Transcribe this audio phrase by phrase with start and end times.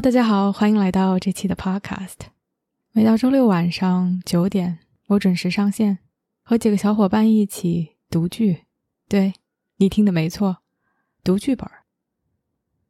[0.00, 2.14] 大家好，欢迎来到这期的 Podcast。
[2.92, 5.98] 每到周六晚上九点，我准时上线，
[6.44, 8.66] 和几个小伙伴一起读剧。
[9.08, 9.32] 对
[9.78, 10.58] 你听的没错，
[11.24, 11.68] 读剧本。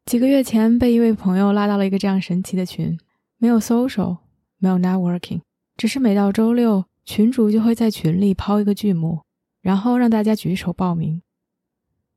[0.05, 2.99] 几个月前被一位朋友拉到了一个这样神奇的群，
[3.39, 4.19] 没有 social，
[4.59, 5.41] 没有 networking，
[5.79, 9.23] 只是每到周六，群主就会在群里抛一个剧目，
[9.63, 11.23] 然后让大家举手报名。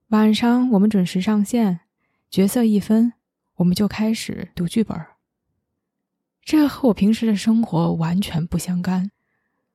[0.10, 1.80] 晚上我们准时上线，
[2.30, 3.14] 角色一分。
[3.62, 4.98] 我们就开始读剧本
[6.44, 9.12] 这和我平时的生活完全不相干。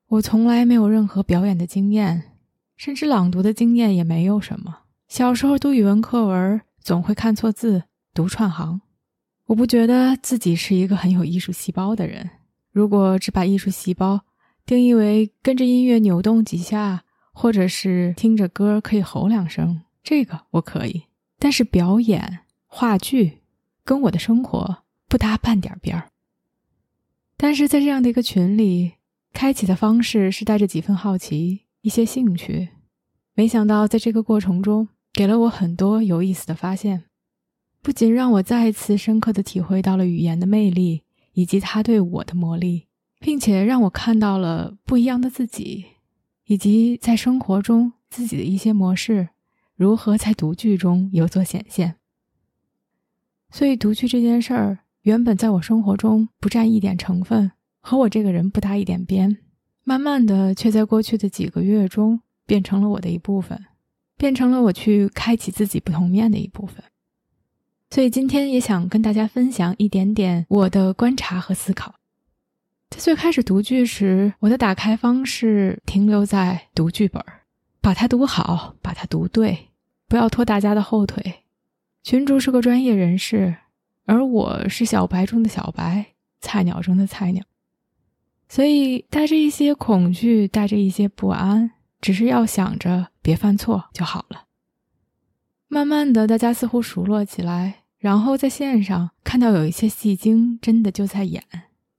[0.09, 2.33] 我从来没有任何表演的经验，
[2.77, 4.81] 甚至朗读的经验也没有什么。
[5.07, 8.81] 小时候读语文课文，总会看错字、读串行。
[9.47, 12.29] 我不觉得自己是一个很有艺术细胞的人。
[12.73, 14.23] 如果只把艺术细胞
[14.67, 21.05] 定义为跟着音乐扭动几下，或者是听着歌可以吼两声，这个我可以。
[21.39, 23.43] 但是表演、话剧。
[23.87, 26.11] 跟我的生活不搭半点边儿，
[27.37, 28.95] 但是在这样的一个群里，
[29.33, 32.71] 开启的方式是带着几分好奇、一些兴趣。
[33.35, 37.05] 没想到在这个过程中，给了我很多有意思的发现，
[37.81, 42.89] 不仅让我再次深刻的体会到了语言的魅力以及它对我的魔力，
[43.21, 45.85] 并且让我看到了不一样的自己，
[46.47, 49.29] 以及在生活中自己的一些模式
[49.77, 51.95] 如何在读剧中有所显现。
[53.57, 57.51] 所以读剧这件事儿，原本在我生活中不占一点成分，
[57.81, 59.39] 和我这个人不搭一点边，
[59.83, 63.59] 慢慢的却在过去的几个月中变成了我的一部分，
[64.19, 66.85] 变成了我去开启自己不同面的一部分。
[67.89, 71.95] 所以今天也想跟大家分享一点点我的观察和思考。
[72.91, 77.25] 在最开始读剧时，我的打开方式停留在读剧本，
[77.81, 79.69] 把它读好，把它读对，
[80.09, 81.46] 不要拖大家的后腿。
[82.07, 83.57] 群主是个专业人士，
[84.05, 87.43] 而我是小白中的小白，菜鸟中的菜鸟，
[88.49, 94.45] 所以带着一些恐惧，带着一些不安，只是要想着别犯错就好了。
[95.67, 101.43] 慢慢的，大家似乎熟络起来，然后在线上看到有一些戏精真的就在演，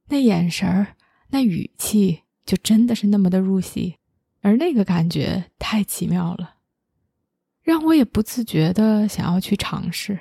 [0.08, 0.96] 那眼神儿，
[1.32, 3.98] 那语气，就真的是那么的入戏，
[4.40, 6.54] 而那个感觉太奇妙了。
[7.68, 10.18] 让我也不自觉的想要去尝试，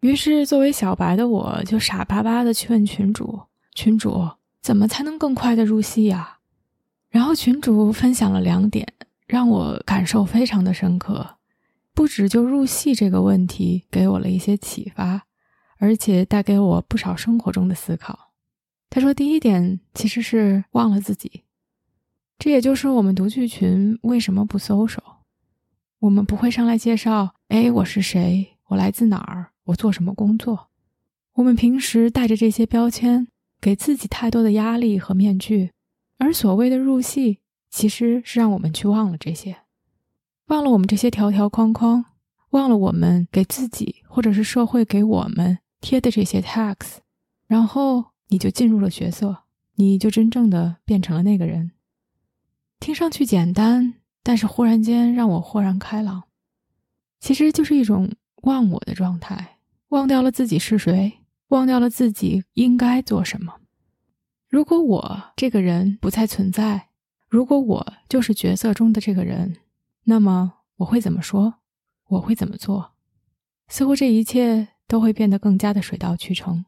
[0.00, 3.40] 于是作为小白的我就傻巴巴的去问群主
[3.72, 4.28] ：“群主，
[4.60, 6.38] 怎么才能更快的入戏呀？”
[7.08, 8.84] 然后群主分享了两点，
[9.28, 11.36] 让我感受非常的深刻，
[11.94, 15.22] 不止就入戏这个问题给我了一些启发，
[15.78, 18.32] 而且带给我不少生活中的思考。
[18.90, 21.44] 他说：“第一点其实是忘了自己，
[22.40, 25.00] 这也就是我们读剧群为什么不搜手。”
[26.02, 28.56] 我们不会上来介绍，哎，我是谁？
[28.70, 29.52] 我来自哪儿？
[29.66, 30.68] 我做什么工作？
[31.34, 33.28] 我们平时带着这些标签，
[33.60, 35.70] 给自己太多的压力和面具，
[36.18, 37.38] 而所谓的入戏，
[37.70, 39.58] 其实是让我们去忘了这些，
[40.48, 42.04] 忘了我们这些条条框框，
[42.50, 46.96] 忘了我们给自己或者是社会给我们贴的这些 tags，
[47.46, 49.44] 然后你就进入了角色，
[49.76, 51.70] 你就真正的变成了那个人。
[52.80, 53.94] 听上去简单。
[54.22, 56.24] 但是忽然间让我豁然开朗，
[57.20, 58.10] 其实就是一种
[58.42, 63.56] 忘我的状态，忘掉了自己是谁，忘掉了自己应该做什么。
[64.48, 66.88] 如果我这个人不再存在，
[67.28, 69.56] 如果我就是角色中的这个人，
[70.04, 71.54] 那么我会怎么说？
[72.08, 72.92] 我会怎么做？
[73.68, 76.66] 似乎这一切都会变得更加的水到渠成。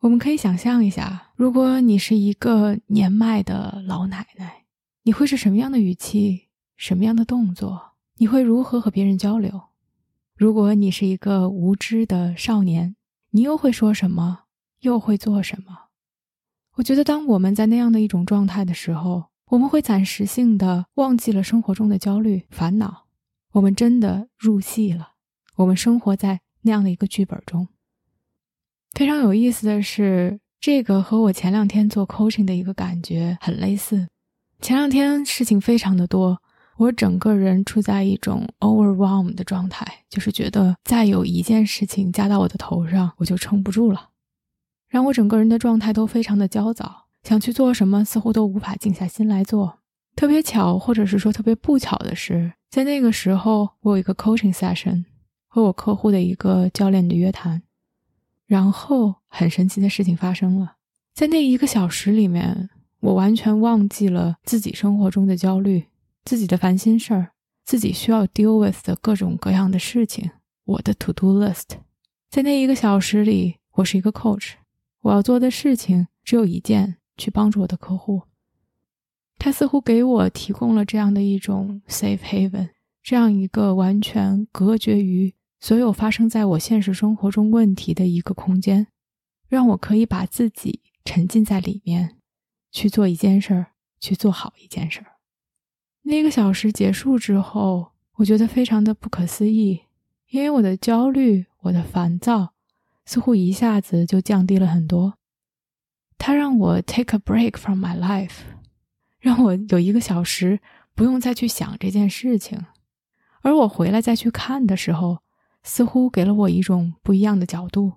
[0.00, 4.64] 我们可以想象一下，如果你是一个年迈的老奶奶，
[5.04, 6.48] 你会是什么样的语气？
[6.82, 7.92] 什么样的动作？
[8.16, 9.68] 你会如何和别人交流？
[10.34, 12.96] 如果你是一个无知的少年，
[13.30, 14.46] 你又会说什么？
[14.80, 15.90] 又会做什么？
[16.74, 23.04] 我觉得，当我们在那样的一种状态的时候，我们会暂时性的忘记了生活中的焦虑、烦恼，
[23.52, 25.12] 我们真的入戏了。
[25.54, 27.68] 我们生活在那样的一个剧本中。
[28.90, 34.08] 非常有意思的是，这个和我前两天做 coaching 的一个感觉很类似。
[34.60, 36.42] 前两天事情非常的多。
[36.76, 44.10] 我整个人处在一种 overwhelm 的状态，就是觉得再有一件事情加到我的头上，我就撑不住了。
[44.88, 49.78] 让我整个人的状态都非常的焦躁，想去做什么似乎都无法静下心来做。
[50.14, 55.04] 特别巧，或者是说特别不巧的是，在那个时候，我有一个 coaching session
[55.46, 57.62] 和我客户的一个教练的约谈，
[58.46, 60.76] 然后很神奇的事情发生了，
[61.14, 62.68] 在那一个小时里面，
[63.00, 65.86] 我完全忘记了自己生活中的焦虑、
[66.24, 67.32] 自己的烦心事儿、
[67.64, 70.30] 自己需要 deal with 的各种各样的事情，
[70.64, 71.78] 我的 to do list。
[72.30, 74.52] 在那一个小时里，我是一个 coach，
[75.00, 78.22] 我要做的事情只有一件，去帮助我的客户。
[79.36, 82.70] 他似乎给我提供了这样的一种 safe haven，
[83.02, 88.86] 这样一个完全隔绝于所有发生在我现实生活中问题的一个空间，
[89.48, 92.16] 让我可以把自己沉浸在里面，
[92.70, 95.11] 去做一件事儿，去做好一件事儿。
[96.02, 99.82] 那个小时结束之后，我觉得非常的不可思议，
[100.30, 102.52] 因为我的焦虑、我的烦躁
[103.04, 105.18] 似乎一下子就降低了很多。
[106.18, 108.40] 它让我 take a break from my life。
[109.20, 110.58] 让我有一个小时
[110.96, 112.58] 不用再去想这件事情，
[113.42, 115.18] 而我回来再去看的时候，
[115.62, 117.92] 似乎给了我一种不一样的角度。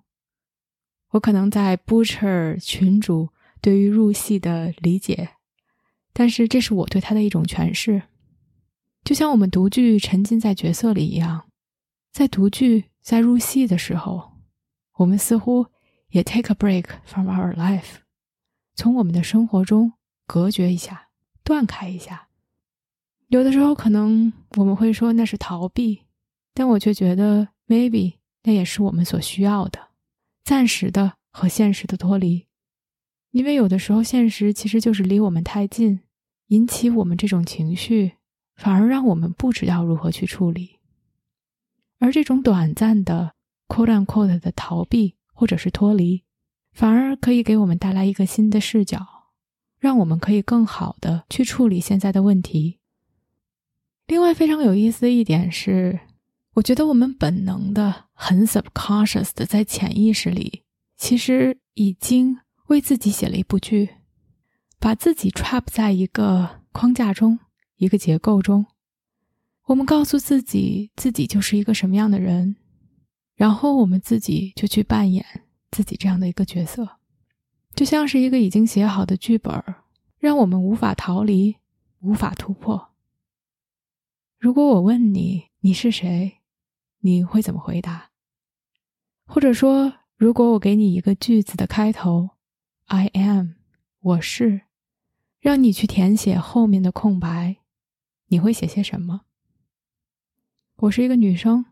[1.09, 3.29] 我可能在 Butcher 群主
[3.61, 5.31] 对于入戏的理解，
[6.17, 8.01] 但是这是我对他的一种诠释。
[9.03, 11.45] 就像我们读剧沉浸在角色里一样，
[12.13, 14.31] 在读剧在入戏的时候，
[14.93, 15.67] 我们似乎
[16.11, 17.97] 也 take a break from our life，
[18.75, 19.91] 从我们的生活中
[20.25, 21.09] 隔绝一下。
[21.43, 22.29] 断开一下，
[23.27, 26.01] 有的时候可能我们会说那是逃避，
[26.55, 29.89] 但我却觉得 maybe 那也是我们所需要的，
[30.43, 32.47] 暂时的和现实的脱离。
[33.29, 35.99] 因为有的时候现实其实就是离我们太近，
[36.47, 38.13] 引起我们这种情绪，
[38.55, 40.79] 反而让我们不知道如何去处理。
[41.99, 43.33] 而这种短暂的
[43.67, 46.23] quote unquote 的逃避或者是脱离，
[46.71, 49.13] 反而可以给我们带来一个新的视角。
[49.77, 52.79] 让我们可以更好的去处理现在的问题。
[54.07, 55.99] 另外，非常有意思的一点是，
[56.55, 60.63] 我觉得我们本能的、很 subconscious 的，在潜意识里，
[60.97, 63.89] 其实已经为自己写了一部剧，
[64.85, 67.39] 把自己 trap 在一个框架中、
[67.77, 68.67] 一个结构中。
[69.63, 72.55] 我们告诉自己，自己就是一个什么样的人，
[73.33, 75.25] 然后我们自己就去扮演
[75.71, 76.99] 自己这样的一个角色。
[77.73, 79.59] 就像是一个已经写好的剧本，
[80.19, 81.55] 让我们无法逃离，
[82.01, 82.89] 无法突破。
[84.37, 86.41] 如果我问你你是谁，
[86.99, 88.11] 你会怎么回答？
[89.25, 92.29] 或者说，如果我给你一个句子的开头
[92.85, 93.53] ，“I am”，
[94.01, 94.61] 我是，
[95.45, 97.57] 让你去填写后面的空白，
[98.29, 99.21] 你会写些什么？
[100.77, 101.65] 我是一个女生，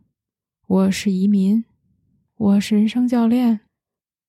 [0.67, 1.65] 我是移民，
[2.35, 3.61] 我是人生教练。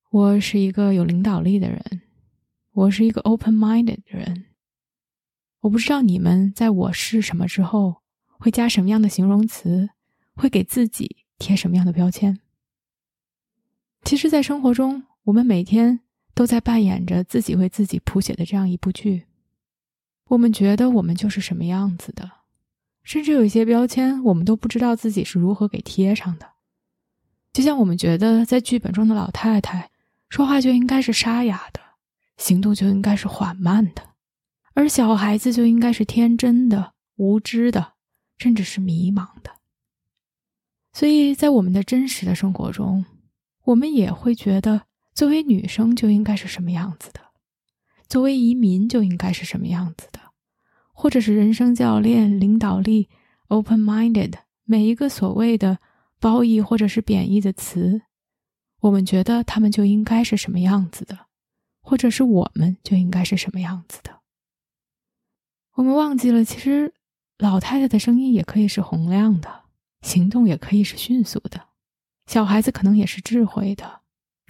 [0.09, 2.01] 我是一个有领导力的人，
[2.71, 4.45] 我是一个 open-minded 的人。
[5.59, 7.97] 我不知道你们在我是什么之后
[8.39, 9.91] 会加什么样的形容词，
[10.33, 12.39] 会给自己贴什么样的标签。
[14.01, 15.99] 其实，在生活中，我们每天
[16.33, 19.27] 都在扮演着自己为自己谱写的这样一部剧。
[20.29, 22.29] 我们觉得我们就是什么样子的，
[23.03, 26.47] 甚至有一些标签，我们都不知道自己是如何给贴上的。
[27.53, 29.91] 就像我们觉得在剧本中的老太太。
[30.27, 31.79] 说话就应该是沙哑的，
[32.35, 34.01] 行动就应该是缓慢的，
[34.73, 37.93] 而小孩子就应该是天真的、无知的，
[38.39, 39.51] 甚至是迷茫的。
[40.91, 43.05] 所以在我们的真实的生活中，
[43.65, 44.81] 我们也会觉得，
[45.13, 47.21] 作为女生就应该是什么样子的，
[48.09, 50.14] 作为移民就应该是什么样子的，
[50.97, 53.09] 或者是人生教练、领导力、
[53.49, 54.33] open-minded，
[54.63, 55.79] 每一个所谓的
[56.19, 58.01] 褒义或者是贬义的词。
[58.79, 61.27] 我们觉得他们就应该是什么样子的，
[61.81, 64.21] 或者是我们就应该是什么样子的。
[65.73, 66.93] 我们忘记了，其实
[67.37, 69.63] 老太太的声音也可以是洪亮的，
[70.01, 71.67] 行动也可以是迅速的，
[72.27, 74.01] 小孩子可能也是智慧的，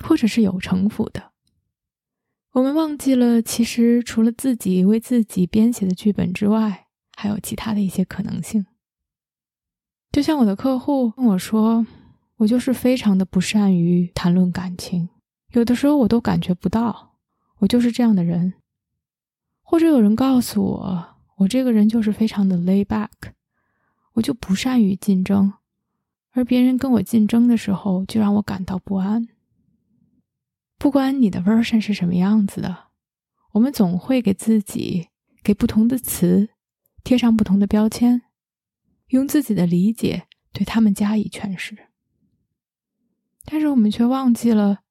[0.03, 1.31] 或者是有城府的。
[2.55, 8.65] 我们忘记了，其实除了自己为自己编写的剧本之外，还有其他的一些可能性。
[10.09, 11.85] 就像我的客户跟我说。
[12.39, 15.07] 我就是非常的不善于谈论感情，
[15.53, 17.15] 有的时候我都感觉不到，
[17.59, 18.55] 我就是这样的人。
[19.61, 23.31] 或者有人告诉我，我这个人就是非常的 lay back，
[24.15, 25.53] 我就不善于竞争，
[26.31, 29.29] 而别人跟我竞争的时候，就让我感到不安。
[30.77, 32.87] 不管你的 version 是什么样子的，
[33.53, 35.07] 我们总会给自己
[35.41, 36.49] 给不同的词
[37.03, 38.23] 贴上不同的标签，
[39.07, 41.77] 用自己的理解对他们加以诠释。
[43.45, 44.81] 但是我们却忘记了，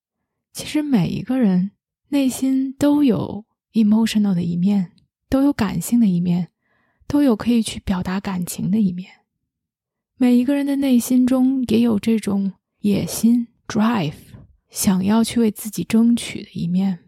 [0.52, 1.72] 其实每一个人
[2.08, 4.92] 内心都有 emotional 的一面，
[5.28, 6.50] 都有感性的一面，
[7.06, 9.10] 都有可以去表达感情的一面。
[10.16, 14.14] 每一个人的内心中也有这种野心 drive，
[14.74, 16.98] 想要去为自己争取的一面。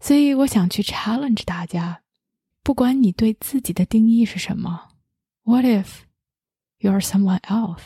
[0.00, 2.02] 所以我想去 challenge 大家，
[2.62, 4.88] 不管你对自己的定义是什么
[5.42, 6.04] ，What if
[6.78, 7.82] you are someone else？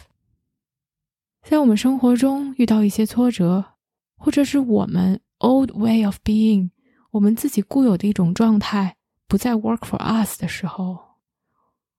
[1.42, 3.74] 在我们生活中遇到一些挫折，
[4.14, 6.70] 或者是我们 old way of being，
[7.10, 11.16] 我们自己固有的一种状态不再 work for us 的时候，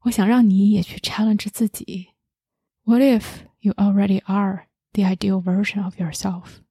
[0.04, 2.12] 我想让你也去 challenge 自己。
[2.84, 3.26] What if
[3.60, 6.62] you already are the ideal version of yourself？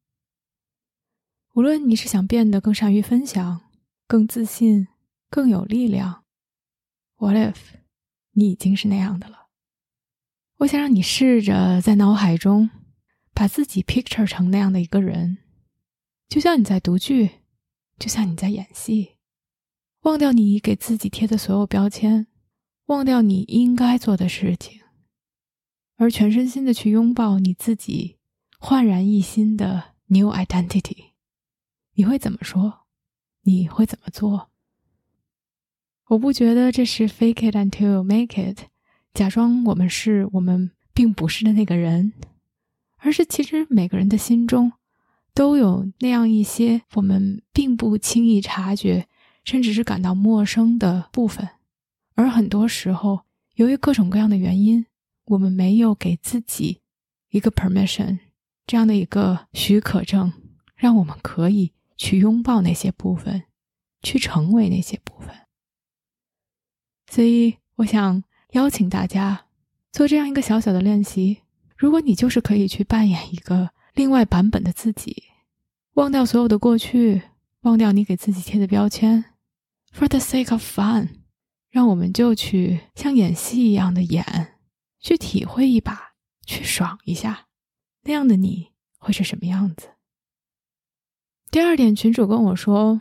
[1.55, 3.61] 无论你是想变得更善于分享、
[4.07, 4.89] 更自信、
[5.29, 6.25] 更有力量
[7.19, 7.57] ，What if
[8.33, 9.49] 你已经是那样的了？
[10.59, 12.71] 我想让你试着在脑海中
[13.35, 15.39] 把自己 picture 成那样的一个人，
[16.29, 17.31] 就像你在读剧，
[17.99, 19.17] 就像你在演戏，
[20.03, 22.27] 忘掉你给自己贴的所有标签，
[22.87, 24.82] 忘掉你应该做的事情，
[25.97, 28.17] 而全身心的去拥抱你自己
[28.59, 31.13] 焕然一新的 new identity。
[31.95, 32.81] 你会怎么说？
[33.43, 34.51] 你会怎么做？
[36.09, 38.67] 我不觉得这是 fake it until you make it，
[39.15, 42.13] 假装我们是我们并不是的那个人，
[42.99, 44.73] 而是其实每个人的心中
[45.35, 49.07] 都有那样一些我们并不轻易察觉，
[49.45, 51.49] 甚至是感到陌生的部分。
[52.15, 53.23] 而很多时候，
[53.55, 54.85] 由于各种各样的原因，
[55.33, 56.81] 我们没有给自己
[57.31, 58.19] 一个 permission，
[58.67, 60.33] 这样的一个许可证，
[60.75, 61.73] 让我们可以。
[61.99, 63.45] 去拥抱那些部分，
[64.03, 65.33] 去成为那些部分。
[67.07, 69.47] 所以，我想邀请大家
[69.93, 71.43] 做这样一个小小的练习。
[71.77, 75.23] 如果你就是可以去扮演一个另外版本的自己，
[75.93, 77.23] 忘掉所有的过去，
[77.61, 79.25] 忘掉你给自己贴的标签
[79.95, 81.09] ，for the sake of fun，
[81.71, 84.25] 让我们就去像演戏一样的演，
[85.03, 86.15] 去体会一把，
[86.47, 87.49] 去爽一下，
[88.05, 88.69] 那样的你
[88.99, 89.89] 会是什么样子？
[91.51, 93.01] 第二点，群主跟我说，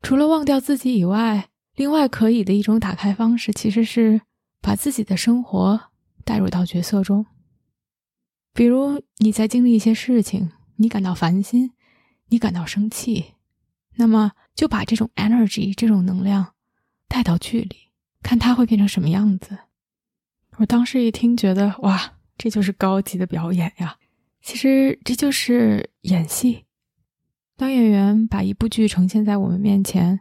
[0.00, 4.22] 除了忘掉自己以外，另外可以的一种打开方式，其实是
[4.60, 5.92] 把自己的生活
[6.24, 7.26] 带入到角色中。
[8.54, 11.72] 比如你在经历一些事情，你感到烦心，
[12.28, 13.34] 你感到生气，
[13.96, 16.54] 那么就把这种 energy 这种能量
[17.08, 17.90] 带到剧里，
[18.22, 19.58] 看它会变成什么样子。
[20.58, 23.96] 我当时一听，觉得哇，这就是高级的表演呀！
[24.42, 26.64] 其实这就是演戏。
[27.56, 30.20] 当演员把一部剧呈现在我们面前，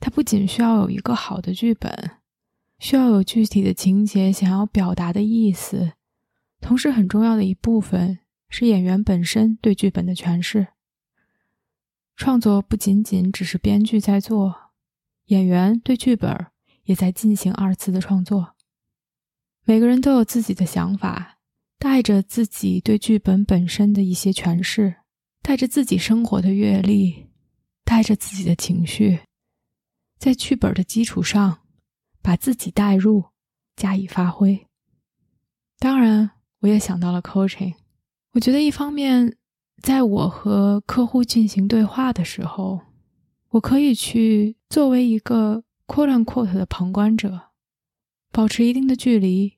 [0.00, 2.12] 他不仅需要有一个好的剧本，
[2.78, 5.92] 需要有具体的情节想要表达的意思，
[6.60, 10.68] 同时很重要的一部分是演员本身对剧本的诠释。
[12.16, 14.72] 创作不仅仅只是编剧在做，
[15.26, 16.46] 演员对剧本
[16.84, 18.55] 也在进行二次的创作。
[19.68, 21.38] 每个人都有自己的想法，
[21.78, 24.96] 带着自己对剧本本身的一些诠释。
[25.42, 27.26] 带着自己生活的阅历，
[27.84, 29.20] 带着自己的情绪，
[30.18, 31.60] 在剧本的基础上，
[32.20, 33.26] 把自己带入，
[33.76, 34.66] 加以发挥。
[35.78, 36.32] 当然，
[36.62, 37.74] 我也想到了 coaching。
[38.32, 39.36] 我觉得一方面，
[39.80, 42.80] 在我和客户进行对话的时候，
[43.50, 47.52] 我可以去作为一个 quote unquote 的旁观者，
[48.32, 49.55] 保持一定的距离，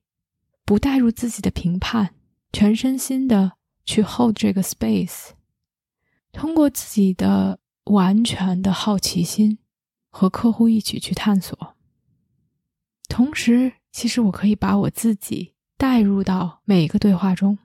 [0.68, 2.10] 不带入自己的评判，
[2.52, 3.52] 全身心的
[3.86, 5.30] 去 hold 这个 space。
[6.30, 9.56] 通过自己的完全的好奇心，
[10.10, 11.74] 和客户一起去探索。
[13.08, 17.56] 同时，其实我可以把我自己带入到每一个对话中，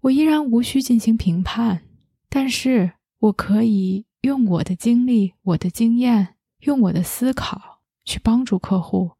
[0.00, 1.82] 我依然无需进行评判，
[2.30, 9.10] 但是我可以用我的经历、我的经验，用我的思考去帮助客户，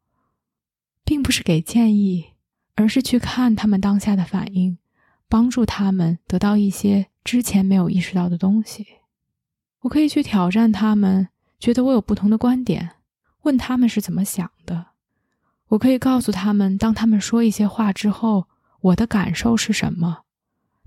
[1.03, 2.33] 并不是给建议，
[2.79, 4.77] 而是去看他们当下的反应，
[5.27, 7.07] 帮助他们得到一些。
[7.25, 8.87] 之前没有意识到的东西，
[9.81, 11.27] 我可以去挑战他们，
[11.59, 12.91] 觉得我有不同的观点，
[13.41, 14.91] 问他们是怎么想的。
[15.67, 18.47] 我可以告诉他们，当他们说一些话之后，
[18.79, 20.23] 我的感受是什么，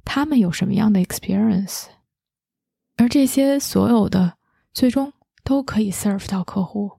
[0.02, 1.88] 他们有什么样的 experience，
[2.96, 4.38] 而这些所有的
[4.72, 5.12] 最终
[5.44, 6.92] 都可以 serve 到客户。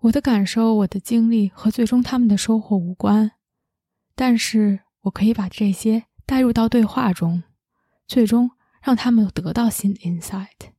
[0.00, 3.32] 我的感受、我的经历和最终他们的收获无关，
[4.14, 7.42] 但是我可以把这些带入到对话中。
[8.08, 8.50] 最终
[8.82, 10.72] 让他们得到新的 insight。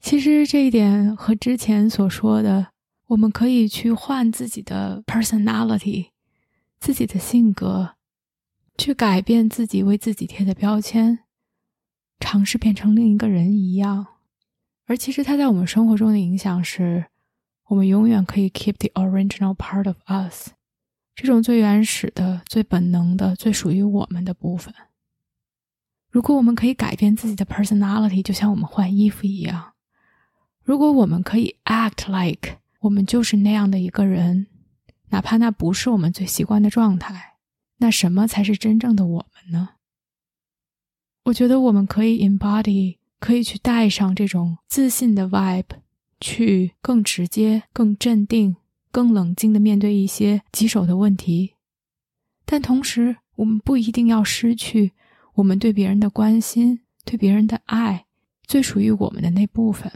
[0.00, 2.72] 其实这一点和之前所说的，
[3.06, 6.08] 我们可以去换自己的 personality，
[6.80, 7.94] 自己的性格，
[8.76, 11.20] 去改变自己为自己贴的标签，
[12.18, 14.06] 尝试变成另一个人一样。
[14.86, 17.06] 而其实它在我们生活中的影响是，
[17.66, 20.48] 我们永远可以 keep the original part of us，
[21.14, 24.72] 这种最原始的、最本能的、最属于我们的部分。
[26.10, 29.74] 如果我们可以改变自己的 personality，就像我们换衣服一样；
[30.62, 34.46] 如果我们可以 act like 我们就是那样的一个人，
[35.10, 37.34] 哪怕那不是我们最习惯的状态，
[37.76, 39.70] 那什么才是真正的我们呢？
[41.24, 45.66] 我觉得我们可以 embody，可以去带上这种自信的 vibe，
[46.18, 48.56] 去更直接、更镇定、
[48.90, 51.54] 更冷静的面对一些棘手的问题。
[52.44, 54.92] 但同时，我们不一定要失去。
[55.34, 58.06] 我们对别人的关心，对别人的爱，
[58.42, 59.90] 最属于我们的那部分。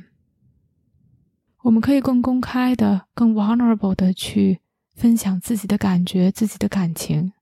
[1.63, 4.61] 我们可以更公开的、更 vulnerable 的去
[4.95, 7.33] 分享自己的感觉、自己的感情，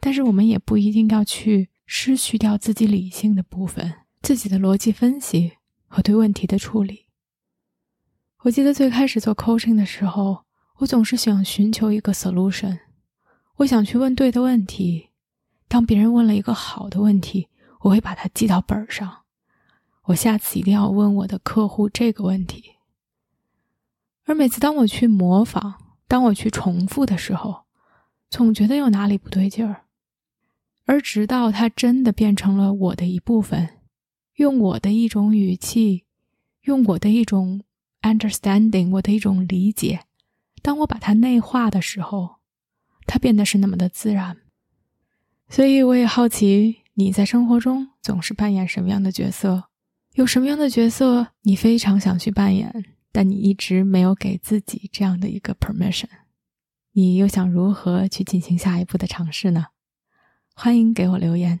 [0.00, 5.52] 但是我们也不一定要去失去掉自己理性的部分、自己的逻辑分析
[5.86, 7.06] 和对问题的处理。
[8.44, 10.44] 我记得最开始做 coaching 的时候，
[10.80, 12.78] 我总是想寻求一个 solution，
[13.56, 15.10] 我想去问对的问题。
[15.68, 17.48] 当别人问了一个好的问题，
[17.80, 19.24] 我会把它记到本上。
[20.04, 22.76] 我下次一定要问我的客户这个问题。
[24.24, 25.74] 而每次当我去模仿、
[26.08, 27.64] 当我去重复的时候，
[28.30, 29.82] 总觉得有哪里不对劲儿。
[30.86, 33.68] 而直到它真的变成了我的一部分，
[34.36, 36.04] 用我的一种语气，
[36.62, 37.60] 用我的一种
[38.00, 40.06] understanding，我的一种理解，
[40.62, 42.36] 当我把它内化的时候，
[43.06, 44.36] 它变得是那么的自然。
[45.48, 49.64] 所以我也好奇，你在生活中总是扮演什么样的角色？
[50.14, 56.08] 有什么样的角色你非常想去扮演，但你一直没有给自己这样的一个 permission？
[56.92, 59.66] 你又想如何去进行下一步的尝试呢？
[60.54, 61.60] 欢迎给我留言。